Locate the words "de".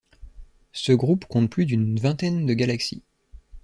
2.47-2.55